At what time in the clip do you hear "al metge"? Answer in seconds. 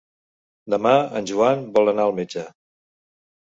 2.07-2.47